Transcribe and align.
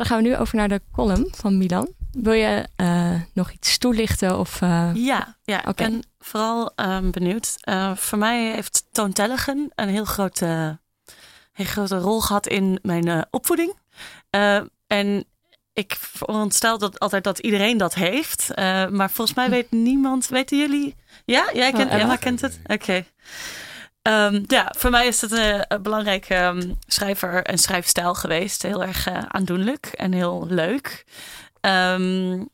dan 0.00 0.08
gaan 0.08 0.22
we 0.22 0.28
nu 0.28 0.36
over 0.36 0.56
naar 0.56 0.68
de 0.68 0.80
column 0.92 1.28
van 1.30 1.58
Milan. 1.58 1.88
Wil 2.12 2.32
je 2.32 2.66
uh, 2.76 3.20
nog 3.34 3.50
iets 3.50 3.78
toelichten? 3.78 4.38
Of, 4.38 4.60
uh... 4.60 4.90
Ja, 4.94 5.36
ja 5.44 5.58
okay. 5.58 5.68
ik 5.68 5.76
ben 5.76 6.02
vooral 6.18 6.72
um, 6.76 7.10
benieuwd. 7.10 7.56
Uh, 7.68 7.96
voor 7.96 8.18
mij 8.18 8.52
heeft 8.52 8.84
toontelligen 8.92 9.70
een 9.74 9.88
heel 9.88 10.04
grote, 10.04 10.78
heel 11.52 11.66
grote 11.66 11.98
rol 11.98 12.20
gehad 12.20 12.46
in 12.46 12.78
mijn 12.82 13.26
opvoeding. 13.30 13.74
en 14.86 15.24
ik 15.72 15.96
veronderstel 15.98 16.78
dat 16.78 16.98
altijd 16.98 17.24
dat 17.24 17.38
iedereen 17.38 17.78
dat 17.78 17.94
heeft. 17.94 18.48
maar 18.90 19.10
volgens 19.10 19.36
mij 19.36 19.50
weet 19.50 19.70
niemand. 19.70 20.28
Weten 20.28 20.58
jullie? 20.58 20.94
Ja, 21.24 21.50
jij 21.52 21.72
kent, 21.72 21.90
oh, 21.90 22.00
Emma 22.00 22.16
kent 22.16 22.40
het? 22.40 22.58
Oké. 22.62 22.72
Okay. 22.72 23.06
Um, 24.02 24.44
ja, 24.46 24.74
voor 24.78 24.90
mij 24.90 25.06
is 25.06 25.20
het 25.20 25.32
een, 25.32 25.64
een 25.68 25.82
belangrijke 25.82 26.36
um, 26.36 26.78
schrijver 26.86 27.42
en 27.44 27.58
schrijfstijl 27.58 28.14
geweest. 28.14 28.62
Heel 28.62 28.82
erg 28.82 29.08
uh, 29.08 29.18
aandoenlijk 29.28 29.86
en 29.86 30.12
heel 30.12 30.46
leuk. 30.48 31.04
Um, 31.60 32.48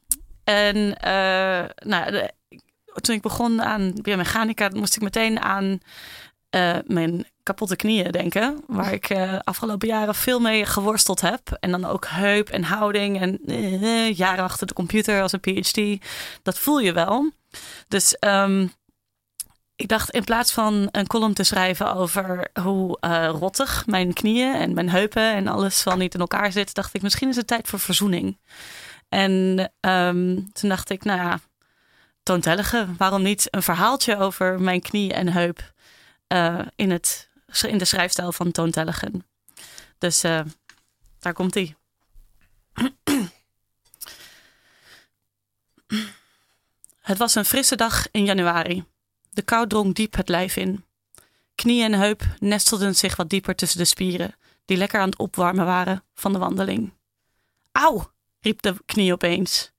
en 0.45 0.77
uh, 0.77 1.65
nou, 1.77 2.29
toen 3.01 3.15
ik 3.15 3.23
begon 3.23 3.63
aan 3.63 3.93
biomechanica, 4.03 4.69
moest 4.73 4.97
ik 4.97 5.03
meteen 5.03 5.41
aan 5.41 5.81
mijn 6.87 7.27
kapotte 7.43 7.77
knieën 7.77 8.13
denken. 8.13 8.65
Waar 8.67 8.93
ik 8.93 9.11
uh, 9.11 9.39
afgelopen 9.45 9.89
jaren 9.89 10.15
veel 10.15 10.41
mee 10.41 10.67
geworsteld 10.67 11.21
heb. 11.21 11.57
En 11.61 11.71
dan 11.71 11.85
ook 11.85 12.07
heup 12.09 12.49
en 12.49 12.63
houding 12.63 13.21
en 13.21 13.39
jaren 14.13 14.45
achter 14.45 14.67
de 14.67 14.75
computer 14.75 15.23
als 15.23 15.33
een 15.33 15.41
PhD. 15.41 16.07
Dat 16.43 16.59
voel 16.59 16.79
je 16.79 16.93
wel. 16.93 17.31
Dus 17.89 18.17
ik 19.77 19.89
dacht 19.89 20.11
in 20.11 20.25
plaats 20.25 20.53
van 20.53 20.89
een 20.91 21.07
column 21.07 21.35
te 21.35 21.43
schrijven 21.43 21.95
over 21.95 22.49
hoe 22.63 22.99
uh, 23.01 23.29
rottig 23.29 23.87
mijn 23.87 24.13
knieën 24.13 24.55
en 24.55 24.75
mijn 24.75 24.91
heupen 24.91 25.35
en 25.35 25.49
alles 25.49 25.83
van 25.83 25.99
niet 25.99 26.15
in 26.15 26.21
elkaar 26.21 26.53
zit, 26.53 26.75
dacht 26.75 26.95
ik 26.95 27.03
misschien 27.03 27.29
is 27.29 27.37
het 27.37 27.47
tijd 27.47 27.69
voor 27.69 27.79
verzoening. 27.79 28.39
En 29.09 29.59
um, 29.81 30.53
toen 30.53 30.69
dacht 30.69 30.91
ik, 30.91 31.05
nou 31.05 31.21
ja, 31.21 31.41
toontellige, 32.23 32.87
waarom 32.99 33.23
niet 33.23 33.49
een 33.51 33.63
verhaaltje 33.63 34.17
over 34.17 34.61
mijn 34.61 34.81
knie 34.81 35.13
en 35.13 35.29
heup 35.29 35.73
uh, 36.29 36.59
in, 36.77 36.91
het, 36.91 37.29
in 37.67 37.79
de 37.79 37.85
schrijfstijl 37.85 38.33
van 38.33 38.53
toontelligen. 38.53 39.27
Dus 39.99 40.25
uh, 40.25 40.41
daar 41.19 41.33
komt 41.33 41.55
hij. 41.55 41.75
Het 47.01 47.19
was 47.19 47.35
een 47.35 47.45
frisse 47.45 47.77
dag 47.77 48.11
in 48.11 48.25
januari. 48.25 48.85
De 49.37 49.43
kou 49.43 49.67
drong 49.67 49.95
diep 49.95 50.15
het 50.17 50.29
lijf 50.29 50.57
in. 50.57 50.85
Knie 51.55 51.83
en 51.83 51.93
heup 51.93 52.25
nestelden 52.39 52.95
zich 52.95 53.17
wat 53.17 53.29
dieper 53.29 53.55
tussen 53.55 53.79
de 53.79 53.85
spieren, 53.85 54.35
die 54.65 54.77
lekker 54.77 55.01
aan 55.01 55.09
het 55.09 55.19
opwarmen 55.19 55.65
waren 55.65 56.05
van 56.15 56.33
de 56.33 56.39
wandeling. 56.39 56.93
Auw, 57.73 58.11
riep 58.41 58.63
de 58.63 58.75
knie 58.87 59.13
opeens. 59.13 59.73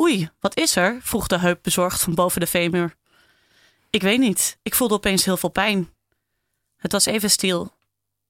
Oei, 0.00 0.30
wat 0.40 0.56
is 0.56 0.76
er? 0.76 0.98
vroeg 1.02 1.26
de 1.26 1.38
heup 1.38 1.62
bezorgd 1.62 2.02
van 2.02 2.14
boven 2.14 2.40
de 2.40 2.46
femur. 2.46 2.96
Ik 3.90 4.02
weet 4.02 4.18
niet, 4.18 4.58
ik 4.62 4.74
voelde 4.74 4.94
opeens 4.94 5.24
heel 5.24 5.36
veel 5.36 5.48
pijn. 5.48 5.90
Het 6.76 6.92
was 6.92 7.06
even 7.06 7.30
stil. 7.30 7.72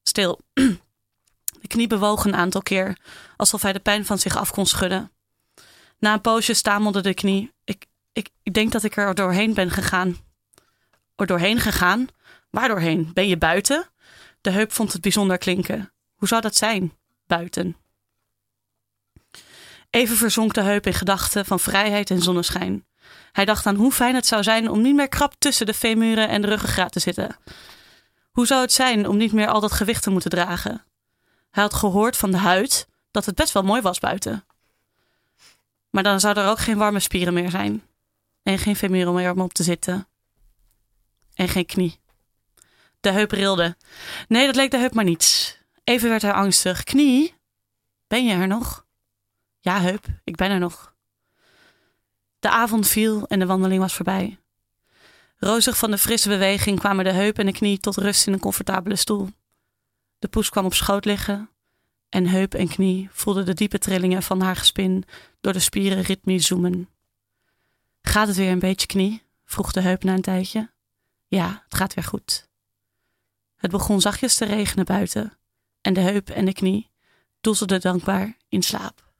Stil. 0.03 0.39
De 1.61 1.67
knie 1.67 1.87
bewoog 1.87 2.25
een 2.25 2.35
aantal 2.35 2.61
keer, 2.61 2.97
alsof 3.37 3.61
hij 3.61 3.73
de 3.73 3.79
pijn 3.79 4.05
van 4.05 4.19
zich 4.19 4.37
af 4.37 4.51
kon 4.51 4.65
schudden. 4.65 5.11
Na 5.99 6.13
een 6.13 6.21
poosje 6.21 6.53
stamelde 6.53 7.01
de 7.01 7.13
knie. 7.13 7.53
Ik, 7.63 7.85
ik, 8.13 8.29
ik 8.43 8.53
denk 8.53 8.71
dat 8.71 8.83
ik 8.83 8.97
er 8.97 9.15
doorheen 9.15 9.53
ben 9.53 9.71
gegaan 9.71 10.17
doorheen 11.27 11.59
gegaan. 11.59 12.07
Waar 12.49 12.67
doorheen? 12.67 13.11
Ben 13.13 13.27
je 13.27 13.37
buiten? 13.37 13.89
De 14.41 14.49
heup 14.49 14.71
vond 14.71 14.93
het 14.93 15.01
bijzonder 15.01 15.37
klinken. 15.37 15.93
Hoe 16.15 16.27
zou 16.27 16.41
dat 16.41 16.55
zijn? 16.55 16.93
Buiten. 17.27 17.77
Even 19.89 20.15
verzonk 20.15 20.53
de 20.53 20.61
heup 20.61 20.85
in 20.85 20.93
gedachten 20.93 21.45
van 21.45 21.59
vrijheid 21.59 22.09
en 22.09 22.21
zonneschijn. 22.21 22.85
Hij 23.31 23.45
dacht 23.45 23.65
aan 23.65 23.75
hoe 23.75 23.91
fijn 23.91 24.15
het 24.15 24.25
zou 24.25 24.43
zijn 24.43 24.69
om 24.69 24.81
niet 24.81 24.95
meer 24.95 25.07
krap 25.07 25.33
tussen 25.37 25.65
de 25.65 25.73
veemuren 25.73 26.29
en 26.29 26.41
de 26.41 26.47
ruggengraat 26.47 26.91
te 26.91 26.99
zitten. 26.99 27.35
Hoe 28.31 28.45
zou 28.45 28.61
het 28.61 28.71
zijn 28.71 29.07
om 29.07 29.17
niet 29.17 29.33
meer 29.33 29.47
al 29.47 29.59
dat 29.59 29.71
gewicht 29.71 30.03
te 30.03 30.09
moeten 30.09 30.29
dragen? 30.29 30.83
Hij 31.51 31.63
had 31.63 31.73
gehoord 31.73 32.17
van 32.17 32.31
de 32.31 32.37
huid 32.37 32.87
dat 33.11 33.25
het 33.25 33.35
best 33.35 33.53
wel 33.53 33.63
mooi 33.63 33.81
was 33.81 33.99
buiten. 33.99 34.45
Maar 35.89 36.03
dan 36.03 36.19
zou 36.19 36.37
er 36.37 36.47
ook 36.47 36.59
geen 36.59 36.77
warme 36.77 36.99
spieren 36.99 37.33
meer 37.33 37.49
zijn. 37.49 37.83
En 38.43 38.57
geen 38.57 38.91
meer 38.91 39.31
om 39.31 39.41
op 39.41 39.53
te 39.53 39.63
zitten 39.63 40.07
en 41.33 41.47
geen 41.47 41.65
knie. 41.65 41.99
De 42.99 43.11
heup 43.11 43.31
rilde. 43.31 43.77
Nee, 44.27 44.45
dat 44.45 44.55
leek 44.55 44.71
de 44.71 44.77
heup 44.77 44.93
maar 44.93 45.03
niets. 45.03 45.57
Even 45.83 46.09
werd 46.09 46.21
hij 46.21 46.33
angstig. 46.33 46.83
Knie? 46.83 47.35
Ben 48.07 48.25
je 48.25 48.33
er 48.33 48.47
nog? 48.47 48.85
Ja, 49.59 49.81
heup, 49.81 50.05
ik 50.23 50.35
ben 50.35 50.51
er 50.51 50.59
nog. 50.59 50.95
De 52.39 52.49
avond 52.49 52.87
viel 52.87 53.27
en 53.27 53.39
de 53.39 53.45
wandeling 53.45 53.81
was 53.81 53.93
voorbij. 53.93 54.39
Rozig 55.37 55.77
van 55.77 55.91
de 55.91 55.97
frisse 55.97 56.29
beweging 56.29 56.79
kwamen 56.79 57.05
de 57.05 57.11
heup 57.11 57.39
en 57.39 57.45
de 57.45 57.51
knie 57.51 57.77
tot 57.77 57.97
rust 57.97 58.27
in 58.27 58.33
een 58.33 58.39
comfortabele 58.39 58.95
stoel. 58.95 59.29
De 60.19 60.27
poes 60.27 60.49
kwam 60.49 60.65
op 60.65 60.73
schoot 60.73 61.05
liggen 61.05 61.49
en 62.09 62.27
heup 62.27 62.53
en 62.53 62.67
knie 62.67 63.09
voelden 63.11 63.45
de 63.45 63.53
diepe 63.53 63.77
trillingen 63.77 64.23
van 64.23 64.41
haar 64.41 64.55
gespin 64.55 65.03
door 65.41 65.53
de 65.53 65.59
spieren 65.59 66.01
ritmisch 66.01 66.47
zoomen. 66.47 66.89
Gaat 68.01 68.27
het 68.27 68.37
weer 68.37 68.51
een 68.51 68.59
beetje 68.59 68.87
knie? 68.87 69.23
vroeg 69.45 69.71
de 69.71 69.81
heup 69.81 70.03
na 70.03 70.13
een 70.13 70.21
tijdje. 70.21 70.72
Ja, 71.33 71.63
het 71.63 71.75
gaat 71.75 71.93
weer 71.93 72.03
goed. 72.03 72.47
Het 73.55 73.71
begon 73.71 74.01
zachtjes 74.01 74.35
te 74.35 74.45
regenen 74.45 74.85
buiten 74.85 75.37
en 75.81 75.93
de 75.93 75.99
heup 75.99 76.29
en 76.29 76.45
de 76.45 76.53
knie 76.53 76.91
doezelden 77.41 77.81
dankbaar 77.81 78.37
in 78.49 78.61
slaap. 78.61 79.11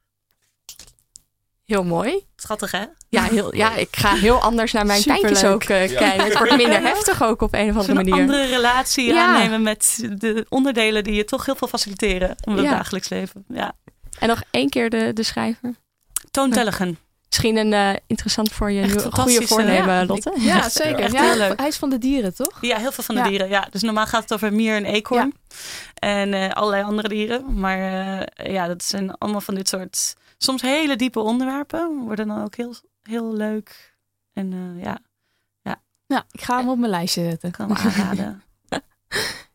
Heel 1.65 1.83
mooi. 1.83 2.25
Schattig, 2.35 2.71
hè? 2.71 2.85
Ja, 3.09 3.23
heel, 3.23 3.55
ja 3.55 3.75
ik 3.75 3.95
ga 3.95 4.15
heel 4.15 4.39
anders 4.41 4.71
naar 4.71 4.85
mijn 4.85 5.01
Superleuk. 5.01 5.43
ook 5.45 5.61
uh, 5.61 5.67
kijken. 5.67 6.23
Het 6.23 6.37
wordt 6.37 6.55
minder 6.55 6.81
heftig 6.81 7.23
ook 7.23 7.41
op 7.41 7.53
een 7.53 7.69
of 7.69 7.75
andere 7.75 7.93
manier. 7.93 8.13
Een 8.13 8.19
andere 8.19 8.45
relatie 8.45 9.19
aannemen 9.19 9.61
met 9.61 10.09
de 10.17 10.45
onderdelen 10.49 11.03
die 11.03 11.13
je 11.13 11.25
toch 11.25 11.45
heel 11.45 11.55
veel 11.55 11.67
faciliteren 11.67 12.35
om 12.43 12.55
het 12.55 12.65
dagelijks 12.65 13.09
leven. 13.09 13.45
Ja. 13.47 13.75
En 14.19 14.27
nog 14.27 14.43
één 14.51 14.69
keer 14.69 14.89
de, 14.89 15.13
de 15.13 15.23
schrijver. 15.23 15.75
Toontelligen. 16.31 16.97
Misschien 17.33 17.57
een 17.57 17.71
uh, 17.71 17.99
interessant 18.07 18.51
voor 18.51 18.71
je 18.71 18.85
nieuwe, 18.85 19.11
goede 19.11 19.47
voornemen, 19.47 19.93
ja. 19.93 20.05
Lotte. 20.05 20.33
Ja, 20.37 20.69
zeker. 20.69 21.11
Ja, 21.13 21.35
leuk. 21.35 21.59
Hij 21.59 21.67
is 21.67 21.77
van 21.77 21.89
de 21.89 21.97
dieren, 21.97 22.35
toch? 22.35 22.57
Ja, 22.61 22.77
heel 22.77 22.91
veel 22.91 23.03
van 23.03 23.15
de 23.15 23.21
dieren. 23.21 23.49
Ja. 23.49 23.67
Dus 23.71 23.81
normaal 23.81 24.05
gaat 24.05 24.21
het 24.21 24.33
over 24.33 24.53
mier 24.53 24.75
en 24.75 24.85
eekhoorn. 24.85 25.33
En 25.93 26.33
uh, 26.33 26.49
allerlei 26.49 26.83
andere 26.83 27.07
dieren. 27.07 27.59
Maar 27.59 27.77
uh, 27.77 28.51
ja, 28.53 28.67
dat 28.67 28.83
zijn 28.83 29.17
allemaal 29.17 29.41
van 29.41 29.55
dit 29.55 29.69
soort 29.69 30.15
soms 30.37 30.61
hele 30.61 30.95
diepe 30.95 31.19
onderwerpen. 31.19 32.03
Worden 32.05 32.27
dan 32.27 32.43
ook 32.43 32.55
heel, 32.55 32.75
heel 33.03 33.33
leuk. 33.33 33.95
En 34.33 34.77
ja. 34.83 34.99
ja. 35.61 35.81
Ja, 36.05 36.25
ik 36.31 36.41
ga 36.41 36.57
hem 36.57 36.69
op 36.69 36.77
mijn 36.77 36.91
lijstje 36.91 37.23
zetten. 37.23 37.49
Ik 37.49 37.55
kan 37.55 37.71
hem 37.71 37.77
aanraden. 37.77 38.41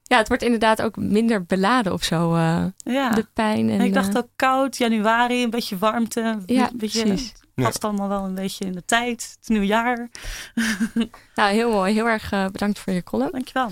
Ja, 0.02 0.16
het 0.16 0.28
wordt 0.28 0.42
inderdaad 0.42 0.82
ook 0.82 0.96
minder 0.96 1.44
beladen 1.44 1.92
of 1.92 2.04
zo. 2.04 2.36
ja. 2.76 3.10
De 3.10 3.26
pijn. 3.32 3.70
En, 3.70 3.80
ik 3.80 3.94
dacht 3.94 4.16
ook 4.16 4.28
koud, 4.36 4.76
januari, 4.76 5.42
een 5.42 5.50
beetje 5.50 5.78
warmte. 5.78 6.20
Ja, 6.46 6.70
een 6.70 6.76
beetje, 6.76 7.02
precies 7.02 7.32
past 7.62 7.84
allemaal 7.84 8.08
wel 8.08 8.24
een 8.24 8.34
beetje 8.34 8.64
in 8.64 8.72
de 8.72 8.84
tijd. 8.84 9.36
Het 9.40 9.48
nieuwjaar. 9.48 10.08
Nou, 11.34 11.52
heel 11.52 11.70
mooi. 11.70 11.92
Heel 11.92 12.06
erg 12.06 12.32
uh, 12.32 12.46
bedankt 12.46 12.78
voor 12.78 12.92
je 12.92 13.02
column. 13.02 13.30
Dankjewel. 13.30 13.70